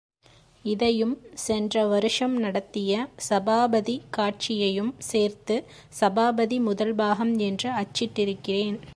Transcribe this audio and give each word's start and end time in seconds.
இதையும் 0.65 1.13
சென்ற 1.33 1.85
வருஷம் 1.85 2.37
நடத்திய 2.37 3.07
சபாபதி 3.15 4.01
காட்சியையும் 4.09 4.93
சேர்த்து 4.97 5.63
சபாபதி 5.89 6.59
முதல் 6.59 6.95
பாகம் 6.95 7.37
என்று 7.37 7.69
அச்சிட்டிருக்கிறேன். 7.69 8.77